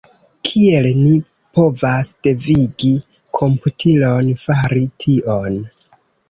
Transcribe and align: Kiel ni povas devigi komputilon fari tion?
Kiel 0.47 0.85
ni 1.01 1.09
povas 1.59 2.09
devigi 2.27 2.89
komputilon 3.41 4.33
fari 4.47 4.83
tion? 5.07 5.63